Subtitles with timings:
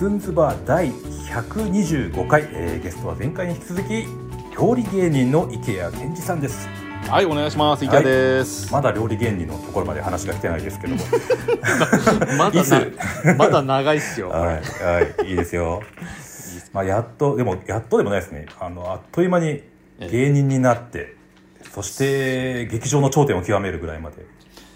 [0.00, 4.06] カズンズバー第125回、えーゲストは前回に引き続き
[4.58, 6.70] 料理芸人の池谷健二さんです。
[7.06, 7.84] はい、お願いします。
[7.84, 8.72] 池谷です。
[8.72, 11.02] まだ料理芸人のところまで話が来てないですけども。
[12.38, 12.64] まだ
[13.36, 14.30] まだ長いっすよ。
[14.32, 15.82] はい、はい、いいですよ。
[16.72, 18.46] まあやっとでもやっとでもないですね。
[18.58, 19.62] あのあっという間に
[19.98, 21.14] 芸人になって
[21.72, 24.24] そして劇場の頂点を極めるぐらいまで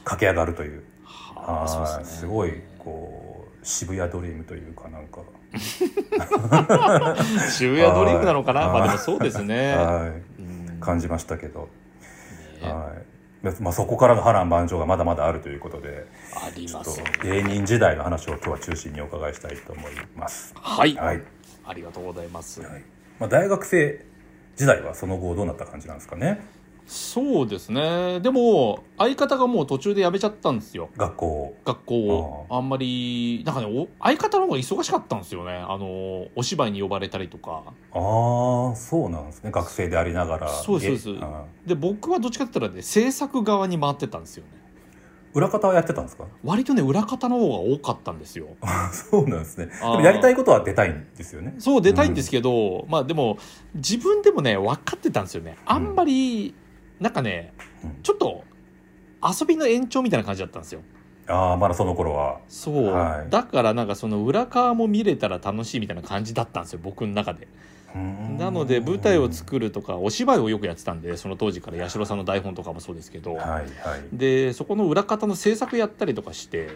[0.05, 0.83] 駆け上がるという。
[1.35, 3.24] はあそうはいですねすごいこう
[3.65, 5.23] 渋谷ドリームというかなんか。
[7.51, 8.69] 渋谷ドリンクなのかな？
[8.69, 8.81] はい。
[8.81, 9.75] まあでもそうですね。
[9.75, 10.41] はい。
[10.41, 10.79] うん。
[10.81, 11.69] 感じましたけど、
[12.63, 12.71] ね。
[12.71, 13.15] はい。
[13.61, 17.03] まあ、そこからの波乱万丈がまだまだあるということでありちょっとます。
[17.23, 20.55] 芸人時代の話を今日は中心にお伺いしたいと思います。
[20.57, 21.23] はい、はい。
[21.67, 22.63] ありがとうございます。
[22.63, 22.83] はい。
[23.19, 24.03] まあ、大学生
[24.57, 26.41] 時代はその後どうなった感じなんですかね？
[26.87, 28.21] そうですね。
[28.21, 30.91] でも相方がもう途中で辞めちゃったんですよ。
[30.97, 32.47] 学校学校を。
[32.51, 35.53] あんまりなんかねお相方の方が忙しかったんですよね。
[35.53, 37.63] あのお芝居に呼ばれたりとか。
[37.93, 39.51] ああそうなんですね。
[39.51, 40.49] 学生でありながら。
[40.49, 41.27] そうですそうです。
[41.69, 44.51] で僕はどっちかって言ったらね制作側に回ってたんですよね。
[44.61, 44.65] ー
[45.39, 46.27] 裏方はやってたんですか？
[46.45, 48.47] 割とね裏方の方が多かったんですよ。
[48.93, 49.69] そうなんですね。
[50.03, 51.55] やりたいことは出たいんですよね。
[51.59, 53.39] そう出たいんですけど、まあでも
[53.75, 55.57] 自分でもね分かってたんですよね。
[55.65, 56.55] あんまり、
[57.01, 58.03] なんかねうん。
[58.03, 58.45] ちょっと
[59.23, 60.83] 遊びの延長みたいな感じだったんですよ。
[61.27, 62.41] ああまだその頃は。
[62.49, 63.31] そう、はい。
[63.31, 67.49] だからなんかその裏側も見れたら楽しいみたいな感じだったんですよ僕の中で。
[68.39, 73.67] なので舞台を作るとかお芝居をよくやってたんでその当時から八代さんの台本とかもそうですけど、はいはい。
[74.13, 76.71] でそこの裏方の制作やったりとかして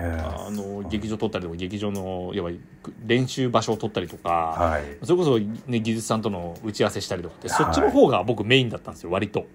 [0.00, 2.58] あの劇場撮ったりとか劇場のやばい
[3.04, 5.04] 練習場所を撮ったりとか、はい。
[5.04, 7.64] それこそ、ね、技術さんとの打ち合わせしたりとかって、はい。
[7.64, 9.46] そっちの方が僕メインだったんですよ割と。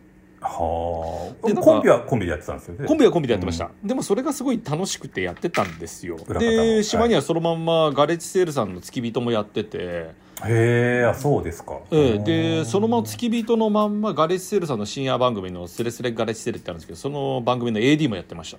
[0.41, 1.61] はあ。
[1.61, 2.85] コンビはコンビでやってたんですよね。
[2.85, 6.17] コンビはコンビでやってました、でもそれがすごい楽しくてやってたんですよ。
[6.17, 10.11] で島にはそのまんまガレッジセールさんの付き人もやってて、へ
[10.45, 11.79] えあそうですか。
[11.91, 12.19] ええ。
[12.19, 18.57] でそのまま付き人のまんまガレッジセールさんの深夜番組の「スレスレガレッジセール」ってあるんですけどその番組の AD もやってました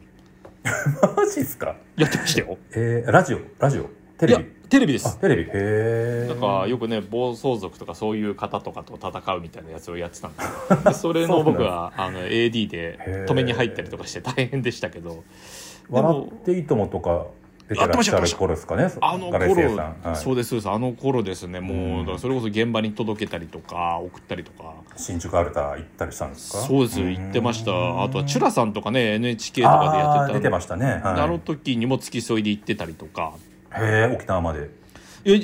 [1.17, 1.77] マジっすか？
[1.97, 2.59] やってましたよ。
[2.75, 3.39] えー、ラジオ？
[3.59, 3.89] ラジオ？
[4.17, 5.09] テいやレビテレビです。
[5.09, 5.43] あテレビ？
[5.43, 10.77] へえなんかよくね暴走族とかそういう方とかと戦うみたいなやつをやってたんですよ。
[10.85, 15.11] でそれの僕はあの AD で止めに入ったりとかして大変でしたけど。
[15.11, 15.21] で
[15.91, 17.27] 笑もっていいともとか
[17.69, 20.69] 出てらっしゃる頃ですかねあの頃はい、そうですそうです。
[20.69, 21.61] あの頃ですね。
[21.61, 22.05] もう、うん。
[22.05, 24.75] だからそれこそ現場に届けたりとか送ったりとか。
[24.97, 26.59] 新宿アルタ行ったりしたんですか？
[26.59, 27.01] そうです。
[27.01, 27.15] ん。
[27.15, 28.03] 言ってました。
[28.03, 33.33] あとはチュラさんとかね NHK とかでやってた出てましたね、はい、あの時にも付き添いで行ってたりとか。
[33.75, 34.69] へえ沖縄まで。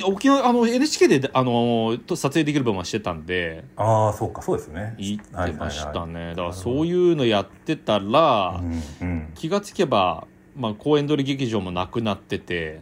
[0.05, 3.63] 沖縄あの NHK であのと撮影できる分はしてたんで。
[3.75, 4.93] ああそうかそうですね。
[4.99, 6.35] 行ってましたね、はいはいはい。
[6.35, 9.31] だからそういうのやってたら、うんうん。
[9.33, 12.81] 気がつけば、まあ、公演撮り劇場もなくなってて。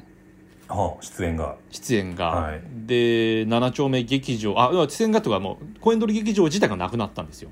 [0.67, 1.55] はあ出演が。
[1.71, 2.61] 出演が、はい。
[2.85, 4.53] で7丁目劇場。
[4.57, 7.49] あ出演がとかもう公演撮り劇場自体がなくなったんですよ。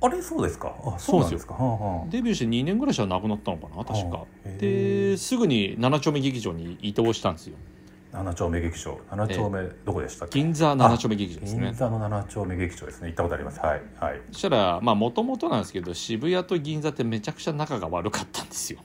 [0.00, 0.74] あれそうですか？
[0.84, 1.54] あそうなんですか。
[1.54, 4.16] はあはデビューして2年ぐらいしたらなくなったのかな確か。
[4.18, 7.56] はあですぐに7丁目劇場に移動したんですよ。
[8.12, 8.98] あ七丁目劇場。
[9.10, 10.38] 七丁目どこでしたっけ？
[10.40, 11.64] 銀座7丁目劇場ですね。
[11.66, 13.08] 銀座の七丁目劇場ですね。
[13.08, 13.60] 行ったことあります。
[13.60, 14.20] はいはい。
[14.32, 18.80] そしたらまあもともとなんですけど渋谷と銀座ってめちゃくちゃ仲が悪かったんですよ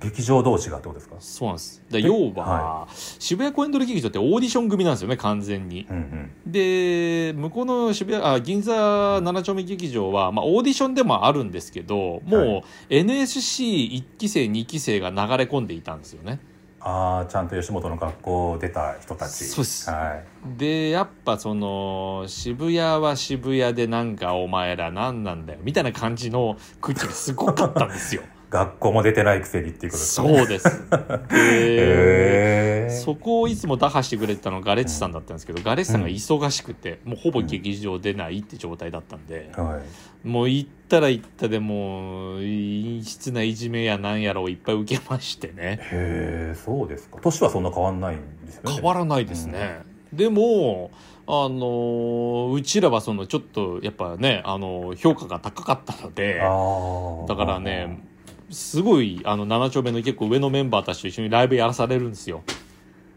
[0.00, 1.16] 劇場同士がってことですか？
[1.20, 1.82] そうなんです。
[1.90, 5.86] で要は、は渋谷公園撮り劇場ってオーディション組なんですよね完全に。
[5.88, 6.30] うんうん。
[6.52, 12.64] で向こうの渋谷あ銀座7丁目劇場は、まあ、オーディションでもあるんですけどもう、はい。
[12.90, 16.40] NSC1 期生2期生が流れ込んでいたんですよね。
[16.80, 19.44] ああちゃんと吉本の学校出た人たち。
[19.44, 19.90] そうです。
[19.90, 20.22] は
[20.54, 20.58] い。
[20.58, 28.22] でやっぱその渋谷は渋谷でなんかお前ら何なんだよみたいな感じの空気がすごかったんですよ
[28.56, 30.84] 学校も出てないくせにっていうことですかそうです。
[31.30, 39.80] えそこをいつも打破してくれてたのがガレッジさんだったんですけど、ガレッジさんが忙しくて、もうほぼ劇場出ないって状態だったんで、は
[40.24, 40.28] い。
[40.28, 45.78] もう行ったら行ったでもう陰湿ないじめやなんやらをいっぱい受けましてね。
[45.92, 47.18] へえそうですか。
[47.20, 48.72] 年はそんな変わんないんですよね。
[48.72, 49.82] 変わらないですね、
[50.12, 50.90] でも
[51.28, 58.04] あのうちらはそのちょっとやっぱねあの評価が高かったのでだからね
[58.50, 62.42] すごいあの7丁目の結構上のメンバーたちと一緒にライブやらされるんですよ、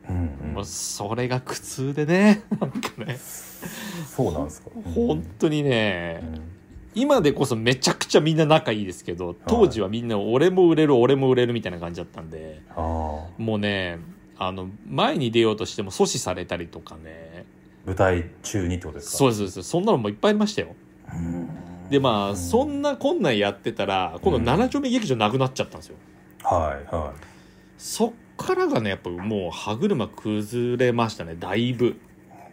[0.10, 0.66] うんうん。
[0.66, 2.44] それが苦痛でね。
[2.60, 3.18] なんかね。
[3.18, 4.70] そうなんですか。
[4.96, 6.42] 本当にね、うん。
[6.96, 12.62] 今でこそめちゃくちゃみんな仲いいですけど当時はみんな俺も売れる俺も売れるみたいな感じだったんで。
[12.76, 14.00] もうね
[14.38, 17.46] あの前に出ようとしても阻止されたりとかね。
[17.86, 19.18] 舞台中にってことですか。
[19.18, 20.76] そうですそんなのもいっぱいありましたよ。
[21.14, 24.46] うんでまあそんなこんなんやってたら今度うん。
[24.46, 25.96] 7丁目劇場なくなっちゃったんですよ。
[26.44, 27.14] はいは
[27.78, 32.00] そっからがねやっぱもう歯車崩れましたねだいぶ。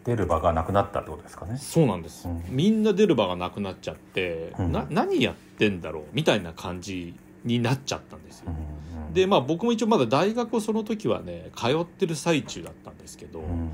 [0.03, 1.57] 出る場がなくなったってことですかね。
[1.57, 2.41] そうなんです、うん。
[2.47, 4.71] みんな出る場がなくなっちゃって、うん。
[4.71, 7.13] な何やってんだろうみたいな感じ
[7.43, 9.13] になっちゃったんですよ、うんうん。
[9.13, 13.71] でまあ僕も一応まだ大学をその時はね通ってる最中だったんですけど、うん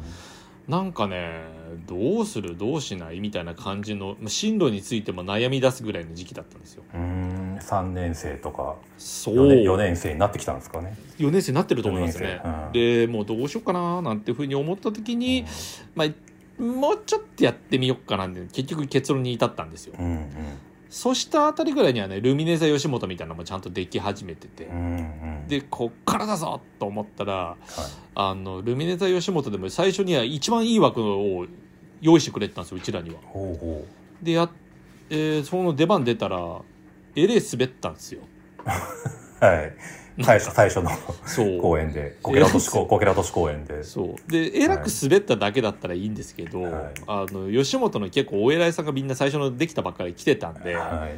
[0.68, 1.42] なんかね
[1.88, 6.84] どうするどうしないみたいな感じのまあ進路についても悩み出すぐらいの時期だったんですよ。
[6.94, 9.36] うん3年生とかそう。
[9.36, 10.96] 4年 ,4 年生になってきたんですかね。
[11.18, 12.42] 4年生になってると思いますね。
[12.44, 12.72] うん。
[12.72, 15.46] でもうどうしようかななんていうふうに思った時に、
[15.96, 19.96] まあ、もうちょっとやってみようかなって結局結論に至ったんですよ。
[19.98, 20.28] うんうん
[20.94, 25.48] そしたあたりぐらいにはねルミネ座吉本みたいなのもちゃんとでき始めてて、うんうん。
[25.48, 27.58] でこっからだぞと思ったらはい。
[28.14, 31.48] あのルミネ座吉本でも最初には一番いい枠を
[32.00, 33.16] 用意してくれてたんですようちらには。
[33.24, 33.88] ほうほ
[34.22, 34.48] でや、
[35.10, 36.62] えーその出番出たら
[37.16, 38.22] えれえ滑ったんですよ。
[38.64, 38.70] う
[39.44, 39.74] はい
[40.22, 40.92] 最初最初の
[41.26, 41.60] そう。
[41.60, 43.84] 公演でこけら落とし公こけら落とし公演で。
[43.84, 44.32] そう。
[44.32, 46.94] でえらく滑っただけだったらいいんですけど、はい。
[47.08, 51.16] あの吉本の結構お偉いさんがみんな最初のできたばっかり来てたんで、はい。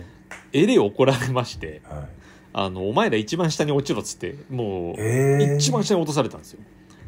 [0.54, 2.08] えれ怒られましてはい。
[2.54, 5.56] あの「お前ら一番下に落ちろ」っつってもう、えー。
[5.58, 6.60] 一番下に落とされたんですよ。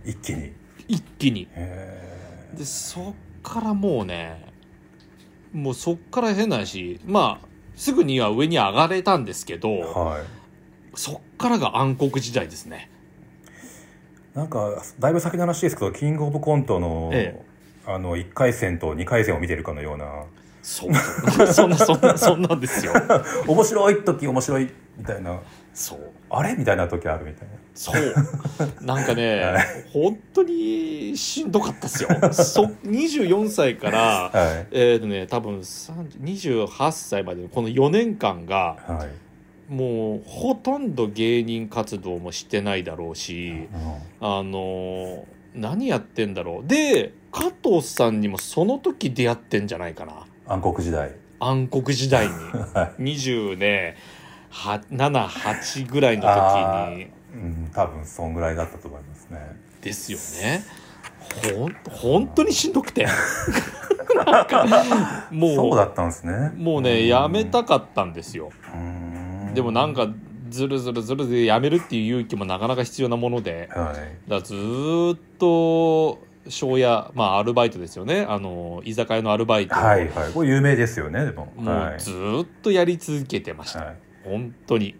[0.03, 0.51] 一気に。
[0.89, 1.47] 一気に。
[1.53, 3.13] へでそっ
[3.43, 4.51] からもうね
[5.53, 10.23] もうそっから変な話まあすぐには上に上がれたんですけど、ーはい
[10.97, 12.89] そっからが暗黒時代ですね。
[14.33, 17.39] なんかだいぶ先の話ですけどキングオブコントの,、え
[17.85, 20.25] あの1回戦と2回戦を見てるかのような。
[20.63, 20.93] そう。
[21.53, 22.93] そんなそんなそんなんですよ。
[23.47, 25.39] 面白い時面白いみたいな。
[25.73, 26.11] そう。
[26.31, 27.53] あれみたいな時あるみたいな。
[27.75, 28.15] そう。
[28.81, 29.65] なんかね、 はい。
[29.93, 32.09] 本当にしんどかったですよ。
[32.33, 34.67] そ24歳からはい。
[34.71, 39.26] えーとね多分30 28歳までのこの4年間がはい、
[39.67, 43.67] もうほとんど芸人活動もしてないだろうし
[44.21, 44.27] うん。
[44.27, 45.23] あのー
[45.55, 46.67] 何やってんだろう。
[46.67, 50.27] で加藤さんにもその時出会ってんじゃないかな。
[50.45, 51.11] 暗黒時代。
[51.39, 52.33] 暗黒時代に。
[52.73, 53.97] は20ね
[54.49, 57.03] 78ぐらいのあ時に。
[57.33, 59.39] うん多分そんぐらいだったと思いますね。
[59.81, 60.63] ですよね。
[61.57, 63.07] ほん本当にしんどくて。
[64.25, 66.51] なんかもうそうだったんですね。
[66.55, 68.51] もうねやめたかったんですよ。
[68.73, 69.26] うん
[69.57, 70.07] でもなんか
[70.51, 73.91] ずるずるずるでやめるっていう勇気もなかなか必要なものでは
[74.27, 74.29] い。
[74.29, 78.23] だずーっと庄屋まあアルバイトですよね。
[78.29, 79.73] あの居酒屋のアルバイト。
[79.73, 80.31] を、はいはい。
[80.31, 81.51] これ有名ですよねでも。
[81.55, 81.95] もはい。
[81.95, 83.95] うずーっとやり続けてました、はい。
[84.23, 84.93] 本当に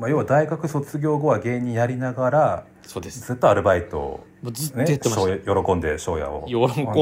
[0.00, 3.20] まあ、要は大学卒業後は芸人やりながらそうです。
[3.20, 6.44] ずっとアルバイトをもうずっとねやってました、喜んで庄屋を。
[6.48, 6.56] 喜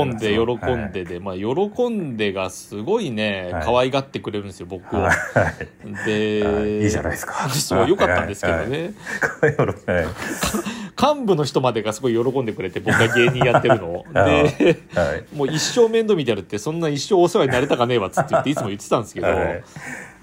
[0.05, 3.63] んではい喜んでで、まあ喜んでがすごいね、はい。
[3.65, 6.05] 可愛がってくれるんですよ僕を、はい。
[6.05, 6.83] で、はい。
[6.83, 7.49] いいじゃないですか。
[7.49, 8.93] そうよかったんですけどね、
[9.41, 9.57] はい。
[9.57, 10.07] はい。
[11.01, 14.05] 幹部の人までがすごい喜んでくれて僕が芸人やってるのを。
[14.13, 15.37] あではい。
[15.37, 19.63] もう一生面倒見てやるってそんな一生お世話になれたかねえわっつって言っていつも言ってたんですけど、はい。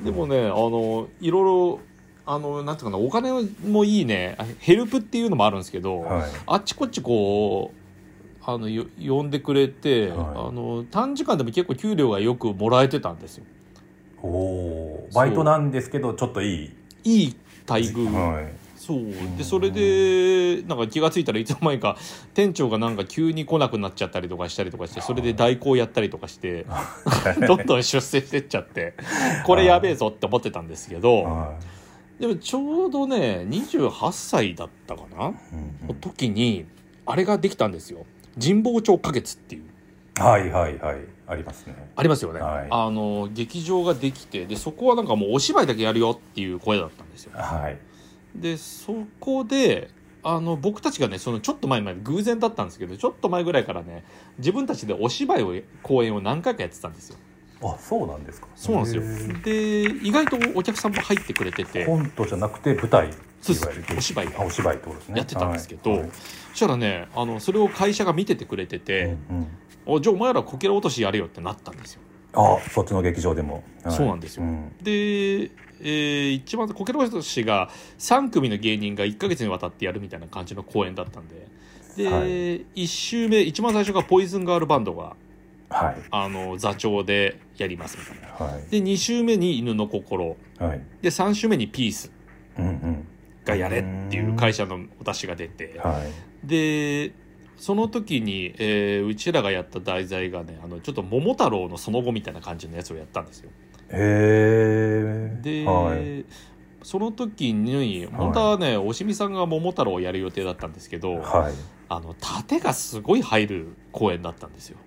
[0.02, 1.80] でもねあのいろいろ
[2.26, 3.32] あのなんていうかなお金
[3.68, 4.38] もいいね。
[4.60, 6.32] ヘルプっていうのもあるんですけど、はい。
[6.48, 10.20] あっちこっちこうあのよ呼んでくれて、はい。
[10.20, 13.46] あの短時間でも結構給料がよくもらえてたんですよ。
[14.24, 16.74] おおバイトなんですけどちょっといい。
[17.04, 17.36] いい
[17.68, 18.66] 待遇、はい。
[18.76, 19.04] そう。
[19.38, 21.96] でそれでなんか気が付いたらいつの間にか
[22.34, 26.66] 店長がなんか急に来なくなっちゃったりとかしたりとかしてそれで代行やったりとかして
[27.48, 28.96] どんどん出世してっちゃって
[29.46, 31.54] これやべえぞって思ってたんですけどは
[32.20, 35.34] でもちょうどね28歳だったかな、い
[35.82, 35.88] うん。
[35.88, 36.66] の時に
[37.06, 38.06] あれができたんですよ。
[38.42, 39.64] 神保町花月っていう。
[40.18, 40.98] はいはいはい。
[41.28, 41.92] ありますね。
[41.96, 42.68] ありますよね、はい。
[42.70, 47.32] あの劇場ができてでそこはなんかもうお芝居だけやるよっていう声だったんですよ。
[47.36, 47.78] はい。
[48.36, 49.90] でそこで
[50.24, 54.04] あの僕たちがねそのちょっと前まで偶然だったんですけどちょっと前ぐらいからね
[54.40, 57.18] 自分たちでお芝居を公演を何回かやってたんですよ
[57.74, 58.48] あそうなんですか。
[58.56, 59.38] そうなんですよ。
[59.44, 61.86] で意外とお客さんも入ってくれてて。
[61.86, 63.10] コントじゃなくて舞台
[63.98, 65.18] お芝居あお芝居ってことですね。
[65.18, 66.00] やってたんですけど、はい。
[66.02, 66.10] はい。
[66.52, 69.48] そしたらねあのそれを会社が見ててくれてて、うんうん。
[69.86, 72.02] おじゃあお前らこけら落としやれよってなったんですよ。
[72.34, 73.64] あそっちの劇場でも。
[73.84, 73.96] はい。
[73.96, 74.44] そうなんですよ。
[74.44, 74.76] ん。
[74.82, 77.70] で、えー一番こけら落としが
[78.00, 81.48] 3組の芸人が1か月にわたってやるみたいな感じの公演だったんで。
[81.98, 82.84] で、はい。
[82.84, 85.16] 1週目一番最初がポイズンガールバンドが
[85.76, 85.96] はい。
[86.10, 88.46] あの座長でやりますみたいな。
[88.46, 88.70] はい。
[88.72, 90.38] で2週目に犬の心。
[90.58, 90.82] はい。
[91.02, 92.12] で3週目にピース。
[92.58, 93.08] うんうん。
[93.44, 95.80] がやれっていう会社のお達しが出て。
[95.84, 96.02] は
[96.44, 96.48] い。
[96.48, 97.14] で
[97.58, 103.50] その時に、えーうちらがやった題材がねあのちょっと桃太郎のその後みたいな感じのやつをやったんですよ。
[103.92, 106.26] へえで、はい。
[106.84, 111.54] その時に本当はね、おしみさんが桃太郎をやる予定だったんですけど、はい。
[111.90, 114.78] あの盾がすごい入る公演だったんですよ。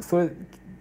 [0.00, 0.30] それ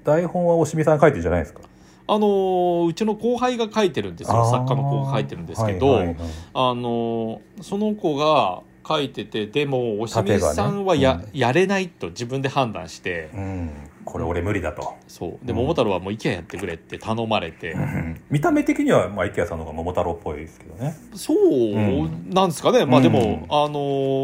[0.03, 1.62] 台本は押見さんが書いてるんじゃないですか？
[2.05, 4.50] あのーうちの後輩が書いてるんですよ。
[4.51, 6.15] 作家の子が書いてるんですけど、はいはいはい。
[6.53, 11.39] あのーその子が書いててでもおしみさんはや,、盾がね。
[11.39, 13.71] やれないと自分で判断して、うん、
[14.05, 15.45] これ俺無理だと、そう。
[15.45, 18.21] でうん桃太郎はもう IKEA やってくれって頼まれて、うん。
[18.29, 20.95] 見た目的には、まあ、池谷さんの方が桃太郎っぽいですけどね。
[21.15, 23.73] そうなんですかね、まあでも、うんあの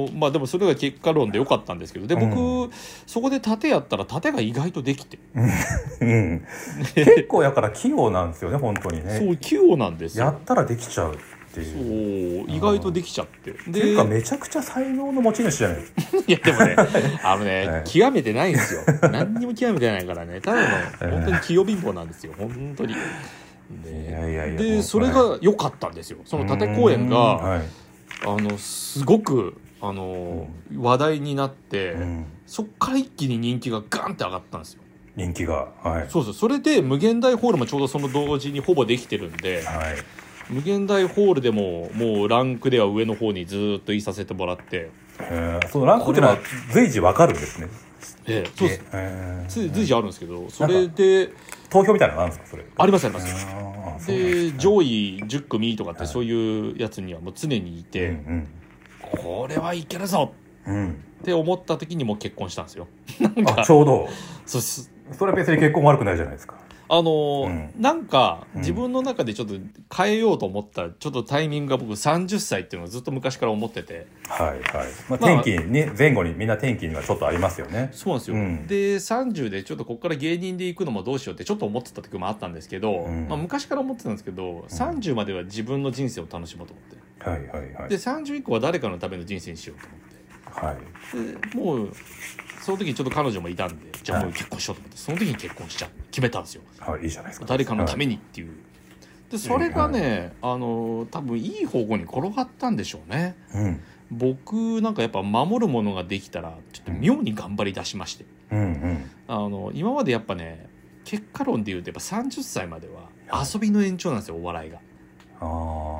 [0.08, 2.08] ーまあでもそれが結果論でよかったんですけど。
[2.08, 2.70] で僕、う
[3.06, 5.20] そこで盾やったら盾が意外とできて、
[6.02, 6.46] うん。
[6.96, 9.18] 結構やから器用なんですよね本当にね。
[9.20, 10.26] そう器用なんですよ。
[10.26, 11.18] やったらできちゃう
[11.52, 12.46] ってそいう。
[12.46, 13.52] う意外とできちゃって。
[13.52, 15.78] ってでいうかめちゃくちゃ才能の持ち主じゃない
[16.28, 16.76] いやでもね
[17.24, 18.82] あのね、はい極めてないんですよ。
[19.12, 20.62] 何にも極めてないからねただ
[21.08, 22.96] の 本当に器用貧乏なんですよ本当に。
[24.58, 26.20] でそれが良かったんですよ。
[26.26, 27.62] その盾公演が、はい
[28.26, 32.26] あのすごくあの、話題になって、うん。
[32.46, 34.82] そっから一気に人気がガンって上がったんですよ。
[35.16, 36.08] 人気がはい。
[36.10, 36.34] そうそう。
[36.34, 39.96] それで無限大ホールもちょうどその同時にほぼできてるんではい
[40.50, 44.90] 無限大ホールでももうランクでは上の方にずーっといさせてもらって。
[45.20, 45.68] えー。
[45.68, 46.38] そのランクっていうのは
[46.72, 47.68] 随時わかるんですね。
[48.28, 48.82] ええそうです。
[48.94, 51.30] え随時あるんですけどそれで
[51.70, 52.66] 投票みたいなのがあるんですかそれ。
[52.78, 54.08] ありますあります。
[54.08, 56.08] で上位10組とかってはい。
[56.08, 58.48] そういうやつにはもう常にいて、うん
[59.12, 60.34] これはいけるぞ！
[61.22, 62.88] って思った時にもう結婚したんですよ。
[63.66, 64.08] ちょうど。
[64.46, 64.92] そうす。
[65.12, 66.56] それは別に結婚悪くないじゃないですか
[66.90, 67.82] あのーうん。
[67.82, 68.62] なんかうん。
[68.62, 69.56] 自分の中でちょっと
[69.96, 74.08] 変えようと思ったちょっとタイミングが僕30歳っていうのをずっと昔から思ってて。
[74.28, 77.90] はいはい、まあ、まあ天気に、ね前後にみんな天気にはちょっとありますよね。
[77.94, 78.68] そうなんですよ、うん。
[78.68, 83.28] で30でちょっとここから芸人で行くのもどうしようってちょっと思ってた時もあったんですけど、うん。
[83.28, 87.00] まあ、昔から思ってたんですけど30までは自分の人生を楽しもうと思って。
[87.30, 87.90] はいはいはい。
[87.90, 90.10] で30以降は誰かのための人生にしようと思って。
[90.50, 90.78] はい。
[91.54, 91.94] でもう
[92.62, 96.62] その時にちょっと彼女もいたんでじゃあもう結婚しようと思ってその時に結婚しちゃう決めたんですよ。
[96.80, 97.46] はいいいじゃないですか。
[97.46, 98.52] 誰かのために、にっていう。
[99.32, 103.36] でそれがね、あの多分いい方向に転がったんでしょうね。
[103.54, 103.82] うん。
[104.12, 108.26] 僕なんかやっぱ守るものができたらちょっと妙に頑張り出しまして。
[108.52, 109.12] うんうん。
[109.28, 110.68] あの今までやっぱね
[111.06, 114.80] 結果論で言うとやっぱ30歳までは遊びの延長なんですよお笑いが。
[115.42, 115.46] あ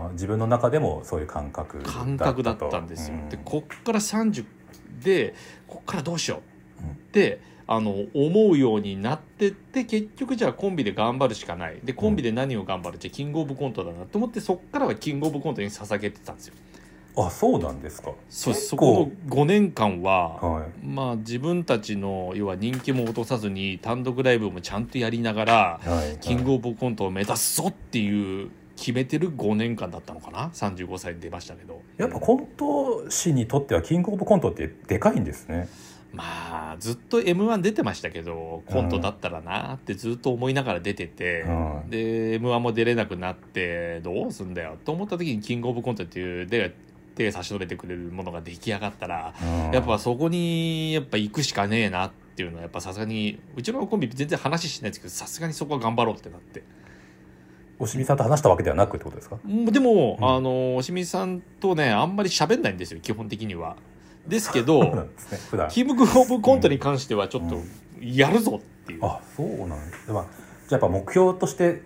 [0.10, 3.30] ー自分の中でもそういう感覚感覚だったんですよ、うん。
[3.30, 4.46] でこっから30
[5.04, 5.34] で
[5.68, 6.42] こっからどうしよ
[6.82, 6.84] う。
[6.84, 11.80] うんってあの思うようになってって結局じゃあコンビで頑張るしかない。
[11.84, 12.98] でコンビで何を頑張る？
[12.98, 16.56] じゃあキングオブコントだなと思ってそっからはキングオブコントに捧げてたんですよ。
[17.18, 18.12] あそうなんですか。
[18.30, 20.86] そうそこの5年間は、はい。
[20.86, 26.18] まあ自分たちの要は人気も落とさずに単独ライブもちゃんとやりながらはい。
[26.22, 28.50] キングオブコントを目指すぞっていう
[28.80, 31.82] 決めてる5年間だったのかな？35歳で出ましたけど。
[31.98, 35.68] やっぱコント師にとってはキングオブコントってでかいんですね。
[36.12, 41.52] まあずっと m 1出てましたけどコントだったらなってずっと思いながら出てて、う
[41.86, 44.78] んで m 1も出れなくなってどうすんだよ？
[44.86, 46.74] と思った時にキングオブコントっていうで
[47.16, 49.36] 手差し伸べてくれるものが出来上がったら、
[49.68, 49.72] うん。
[49.72, 56.64] やっぱそこにやっぱ行くしかねえなっていうのはやっぱさすがにうちのコンビ全然話しないですけどさすがにそこは頑張ろうってなって
[57.80, 59.38] おしみさんと話したわけではなくってことですか？
[59.72, 60.26] でも、うん。
[60.30, 63.78] あのおしみさんとねあんまり喋んないんですよ基本的には。
[64.28, 64.92] ですけど ね。
[65.50, 65.70] 普段。
[65.70, 67.58] キングオブコントに関してはちょっと
[68.02, 70.26] やるぞっていう、あそうなんです、まあ、
[70.68, 71.82] じゃあやっぱ目標として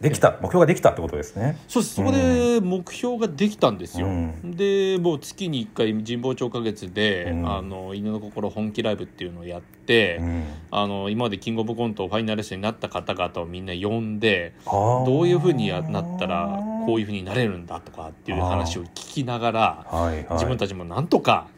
[0.00, 1.58] できた目標ができたってことですね。
[1.68, 1.94] そうです。
[1.94, 4.56] そこで目標ができたんですよ、うん。
[4.56, 7.50] でもう月に1回神保町花月で、うん。
[7.50, 10.44] あの犬の心本気ライブっていうのをやって、うん。
[10.70, 21.48] あの今までキングオブコントファイナリストになった方々をみんな呼んでどどういうふうにやなったらこういうふうになれるんだとかっていう話を聞きながらはいはい、自分たちもなんとか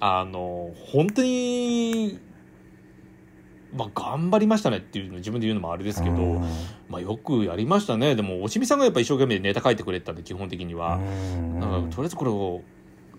[0.00, 2.18] あの本当に、
[3.76, 6.42] まあ、頑張りましたねっていうの自分で言うのもあれですけど、うん。
[6.88, 8.14] まあ、よくやりましたね。
[8.14, 11.02] でもおしみさんがやっぱ一生懸命ネタ書いてくれてたんで基本的には、か
[11.94, 12.62] とりあえずこれを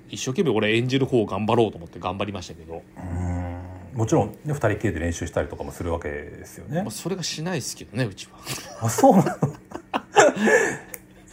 [0.09, 3.97] 一生懸命俺演じる方を頑張ろうと思って頑張りましたけど、うん。
[3.97, 6.81] もちろん、ね、2人きりで練習したりとかもするわけですよね。
[6.83, 8.85] まあ、それがしないですけどねうちは。
[8.85, 9.31] あそうなの？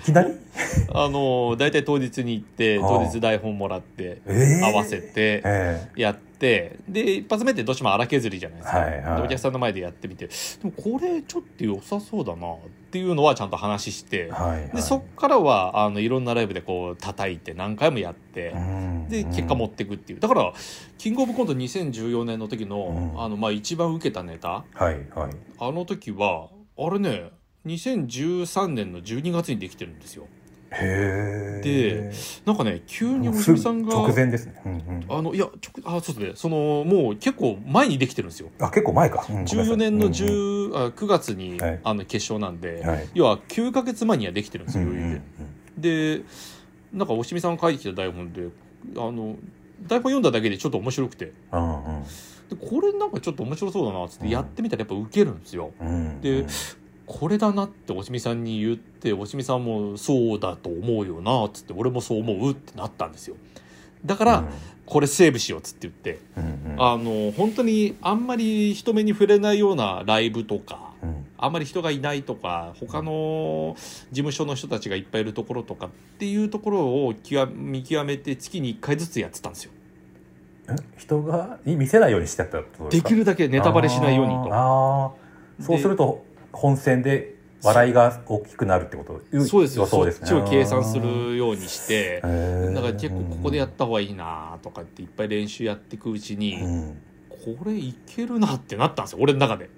[0.00, 0.33] いきなり？
[0.95, 9.16] あの大体当日に行って当日台本もらってええ合わせてえやってで一発目ってどうしても荒削りじゃないですか、はいはい。
[9.18, 10.26] でお客さんの前でやってみて。
[10.26, 10.32] で
[10.64, 12.58] もこれちょっと良さそうだなっ
[12.90, 14.26] ていうのはちゃんと話して。
[14.26, 14.70] えはいはい。
[14.70, 18.50] でそっからはあのいろんなライブでこう叩いて何回もやって。
[18.50, 20.20] うんで結果持っていくっていう。
[20.20, 20.52] だから
[20.99, 24.64] キングオブコント2014年の時の,、うんあのまあ、一番受けたネタ。
[24.75, 25.37] はいはい。
[25.61, 27.30] あの時はあれね
[27.66, 30.25] 2013年の12月にできてるんですよ。
[30.25, 30.41] へ
[30.73, 32.12] でえ
[32.47, 36.33] なんかね急に大島さんが直前ですね、うんうん、あのいや直あそうですね。
[36.35, 38.50] そのもう結構前にできてるんですよ。
[38.61, 40.26] あ結構前か、うん14年のごめんなさい。
[40.29, 41.81] 10、あ9月に、はい。
[41.85, 43.09] あの決勝なんで、はい。
[43.14, 45.17] 要は9か月前にはできてるんですよ余裕うんうん。
[45.17, 45.23] うん
[45.79, 46.25] で、で
[46.93, 48.49] なんか押見さんが書いてきた台本で
[48.97, 49.37] あの
[49.87, 51.33] 台本読んだだけでちょっと面白くて。
[51.52, 52.05] うんうん。
[52.50, 56.21] でこれなんかちょっと面白そうだなっつってやってみたらやっぱウケるんですよ、うん。
[56.21, 56.45] で
[57.12, 63.37] これだなって押見さんに言って押見さんもそうだと思うよなっつって俺もそう思うってなったんですよ。
[64.04, 64.45] だから、
[64.85, 66.21] これセーブしようっつって言って。
[66.37, 66.73] うんうん。
[66.73, 71.26] うんあの本当にあんまり人目に触れないようなライブとかうん。
[71.37, 79.73] あんまり人がいないとか他の事務所の人たちがいっぱいいるところとかっていうところを極見極めて月に1回ずつやってたんですよ。
[80.71, 80.76] え？
[80.97, 85.16] 人がに見せないようにしてたできるだけネタバレしないようにと。
[85.64, 89.21] そうすると本戦で笑いが大きくなるってこと？
[89.47, 89.87] そうですよ。
[89.87, 90.26] そ予想ですね。
[90.26, 92.28] っちを計算するようにしてだ
[92.80, 97.02] から結構ここでやった方がいいなとかっていっぱい練習やっていくうちに、うん。
[97.30, 99.68] これいけるなってなったんですよ俺の中で、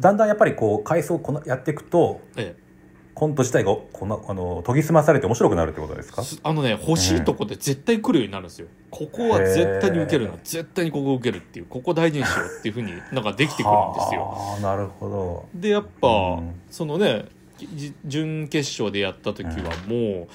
[0.00, 2.56] だんだんやっぱりこう回数をこなやっていくとえ
[3.14, 6.22] コント自体がこのあの研ぎ澄まされて面白くなるってことですか？
[6.22, 8.66] え、あのね欲しいとこで絶対来るようになるんですよ。
[8.90, 10.34] ここは絶対に受けるな。
[10.42, 14.22] 絶対にここ受けるっていうここ大事にしようっていうふうになんかできてくるんですよ。
[14.22, 15.48] はあなるほど。
[15.54, 16.60] でやっぱ、うん。
[16.70, 19.52] そのねじ準決勝でやった時は
[19.86, 20.28] もう、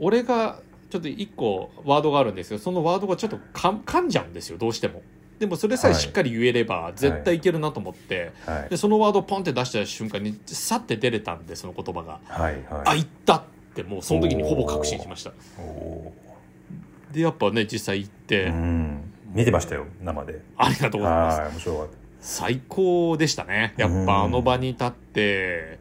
[0.00, 0.58] 俺が
[0.90, 5.02] ちょっと一個ワードがあるんですけどそのワードがちょっとか噛んじゃうんですよどうしても
[5.38, 8.70] でもそれさえしっかり言えれば絶対いけるなと思って、はい。
[8.70, 12.20] でそのワードをポンって出した瞬間にさって出れたんでその言葉が。
[12.26, 13.00] はいあはい。
[13.00, 13.42] いったっ
[13.74, 15.32] てもうその時にほぼ確信しました。
[15.58, 16.12] お
[17.12, 19.12] でやっぱね実際行って、ーうん。
[19.32, 20.40] 見てましたよ生で。
[20.56, 21.16] ありがとうござい
[21.52, 21.70] ます。
[22.20, 23.74] 最高でしたね。
[23.76, 25.78] やっぱあの場に立って。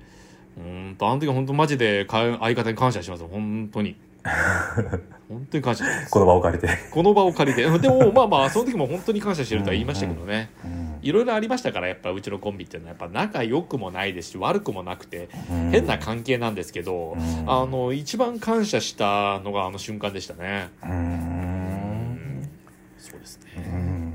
[0.58, 0.96] うん。
[0.98, 3.96] とあの時は本当マジでか相方に感謝します本当に
[5.30, 6.06] 本当に感謝します。
[6.06, 6.70] たこの場を借りて。
[6.92, 7.70] この場を借りて。
[7.80, 10.50] でもまあまあその時も本当に感謝してるとは言いましたけどね。
[10.64, 15.70] うんいろいろありましたからやっぱうちのコンビっていうのはやっぱ仲良くもないですし悪くもなくてうん。
[15.70, 17.44] 変な関係なんですけど、うん。
[17.48, 20.70] あの一番感謝したのがあの瞬間でしたね。
[20.82, 22.50] うーん。
[22.98, 23.64] そうですね。
[23.68, 24.14] うん。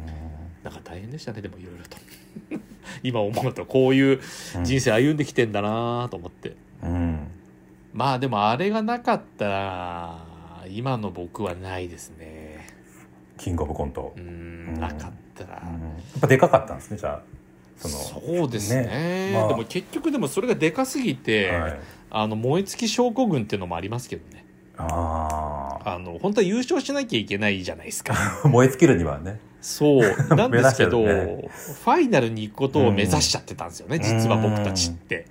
[0.64, 1.96] なんか大変でしたねでもいろいろと。
[3.04, 4.20] 今思うとこういう
[4.64, 7.18] 人生歩んできてんだなと思って、うん
[7.92, 10.24] まあでもあれがなかったら
[10.68, 12.68] 今の僕はないですね。
[13.36, 14.14] キングオブコント。
[14.78, 15.80] なかったら、うん。
[15.80, 17.22] やっぱでかかったんですねじゃあ。
[17.76, 18.82] そのそうですね。
[18.84, 19.30] ね。
[19.34, 19.48] まあ。
[19.48, 21.80] でも結局でもそれがでかすぎて、はい。
[22.10, 24.44] あの燃え尽き症候群っていうのもありますけどね。
[24.76, 28.14] ああの本当は優勝しなきゃいけないじゃないですか。
[28.44, 29.40] あ 燃え尽きるにはね。
[29.60, 30.34] そう。
[30.34, 31.48] なんですけど、 目指してる
[31.84, 35.26] ファイナルに行くことを目指しちゃってたんですよね、実は僕たちって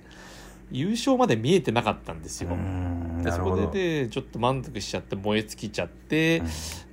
[0.70, 3.66] 優勝まで見えてなかったんですよ、うんでそこで
[4.04, 6.42] でちょっと満足しちゃって燃え尽きちゃって、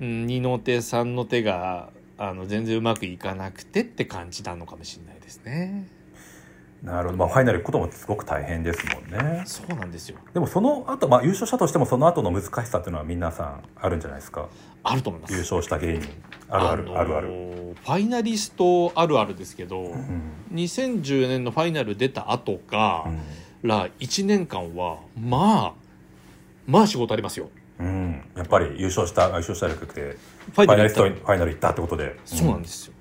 [0.00, 5.88] うん、2の手3の手があの全然うまくいかなくてって感じなのかもしれないですね。
[6.82, 7.18] なるほど。
[7.18, 9.42] まあファイナル行くこともすごく大変ですもんね。
[9.46, 10.18] そうなんですよ。
[10.32, 14.48] でもその後、まあ優勝したとしてもその後の難しさっていうのは皆さんあるんじゃないですか？
[14.82, 15.32] あると思います。
[15.32, 16.08] 優勝した芸人。
[16.48, 20.22] あるある、のーあるある、ファイナリストあるあるですけど、うん。
[20.52, 23.20] 2010年のファイナル出た後かうん
[23.62, 25.88] ら1年間はまあ
[26.66, 27.50] まあ仕事ありますよ。
[27.80, 30.16] うん、やっぱり優勝した優勝したらよくてフ
[30.52, 32.94] ファイナリストファイナル行ったってことで、そうなんですよ。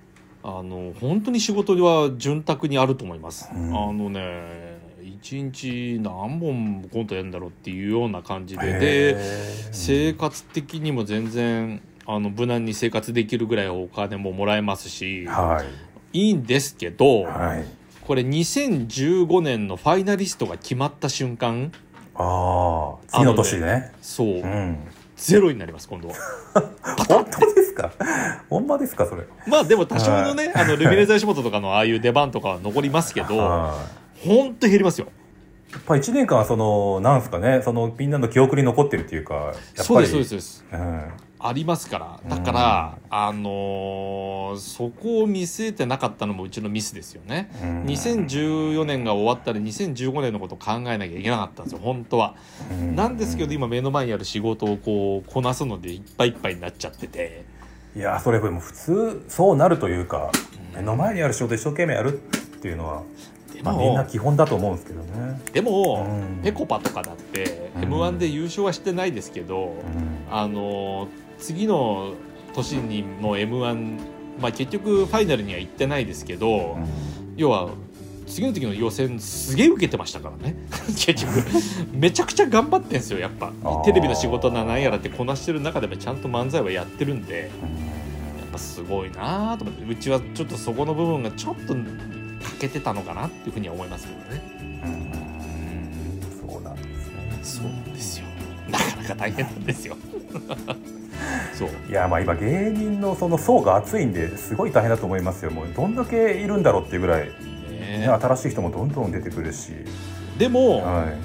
[0.43, 3.49] あの本当に仕事は潤沢にあると思います。
[3.53, 3.75] うん。
[3.75, 8.77] あのね一日何本コントやるんだろうっていうような感じで。
[8.77, 15.25] へでー生活的にも全然あの無難に生活できるぐらいお金ももらえますし。
[15.25, 15.87] はい。
[16.13, 17.76] いいんですけどはい
[18.07, 21.73] これ2015年のファイナリストが決まった瞬間
[22.15, 23.91] ああ次の年ね。
[24.01, 24.27] そう。
[24.27, 24.77] うん。
[25.17, 26.15] ゼロになります今度は。
[27.09, 27.91] 本当ですか？
[28.49, 29.23] ほんまですかそれ？
[29.45, 33.75] まあでも多少のねあのルミネ座吉本とかのああいう出番とかは残りますけど は
[34.23, 34.27] い。
[34.27, 35.07] 本当減りますよ。
[35.71, 40.65] やっぱ1年間はそのなんすかねそのみんなの記憶に残ってるっていうかそうですそうです。
[40.71, 41.01] うん
[41.47, 42.19] ありますから。
[42.27, 47.49] だから、あのーそこを見据えてなかったのもうちのミスですよね。
[47.61, 47.83] うん。
[47.83, 52.35] 2014年が終わったら2015年のことを考えなきゃいけなかったんですよ本当は。
[52.71, 52.95] うん。
[52.95, 57.45] なんですけど今目の前にある仕事をこうこなすのでいっぱいいっぱいになっちゃってて。
[57.95, 60.31] いやそれも普通そうなるというか
[60.75, 63.01] 目の前にある仕事一生懸命やるっていうのは、
[63.51, 65.41] でまあ、みんなも基本だと思うんですけどね。
[65.51, 66.41] でもうん。
[66.43, 69.73] ぺこぱとかだってうん m 1で優勝はしてないですけど、うん。
[70.31, 72.13] あのー次の
[72.53, 73.99] 年にも m 1
[74.39, 76.85] まあ結局ファイナルには行ってないですけど、うん。
[77.35, 77.69] 要は
[78.27, 80.55] 次の時の予選すげえ受けてましたからね。
[80.97, 81.33] 結局。
[81.93, 83.51] めちゃくちゃ頑張ってんですよやっぱ。
[83.85, 89.91] テレビの仕事ななんやらってこなしてる中でもちゃんと漫才はやってるんでやっぱすごいなと思って。
[89.91, 94.41] うちはちょっとそこの部分がちょっと欠けてたのかなっていうふうには思いますけどね。
[96.39, 96.81] そうなんで
[97.43, 97.71] すね。
[97.83, 98.25] そうですよ。
[98.69, 99.95] なかなか大変なんですよ
[101.53, 101.69] そう。
[101.89, 105.51] いやまあ今芸人のその層が厚いんですごい大変だと思いますよ。
[105.51, 107.27] もうどんだけいるんだろうっていうぐらい、
[107.69, 109.71] ね、ね新しい人もどんどん出てくるし、
[110.37, 111.17] でも、はい、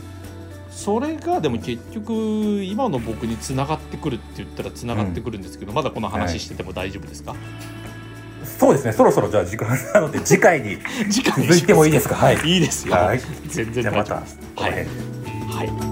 [0.70, 7.34] それがでも結局今の僕につながってくるって言ったらつながってくるんですけど、まだこの話してても大丈夫ですか、
[8.58, 8.92] そうですね。
[8.92, 10.78] そろそろじゃあ時間なので次回に
[11.10, 12.14] 次回続いてもいいですか？
[12.14, 12.36] はい。
[12.44, 13.20] いいですよ、はい。
[13.46, 14.22] 全然じゃあまたは
[14.68, 15.91] い、はい